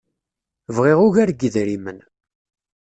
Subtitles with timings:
[0.75, 1.99] Bɣiɣ ugar n yidrimen.